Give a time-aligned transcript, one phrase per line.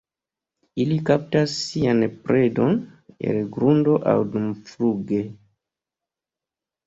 [0.83, 1.99] Ili kaptas sian
[2.29, 2.79] predon
[3.33, 5.19] el grundo aŭ dumfluge.